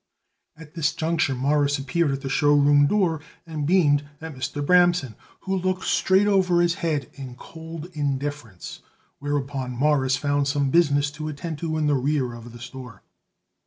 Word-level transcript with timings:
At 0.57 0.73
this 0.73 0.95
juncture 0.95 1.35
Morris 1.35 1.77
appeared 1.77 2.09
at 2.09 2.21
the 2.21 2.27
show 2.29 2.55
room 2.55 2.87
door 2.87 3.21
and 3.45 3.67
beamed 3.67 4.03
at 4.19 4.33
Mr. 4.33 4.65
Bramson, 4.65 5.13
who 5.41 5.55
looked 5.55 5.83
straight 5.83 6.25
over 6.25 6.59
his 6.59 6.73
head 6.81 7.07
in 7.13 7.35
cold 7.35 7.85
indifference; 7.93 8.79
whereupon 9.19 9.73
Morris 9.73 10.17
found 10.17 10.47
some 10.47 10.71
business 10.71 11.11
to 11.11 11.27
attend 11.27 11.59
to 11.59 11.77
in 11.77 11.85
the 11.85 11.93
rear 11.93 12.33
of 12.33 12.51
the 12.51 12.57
store. 12.57 13.03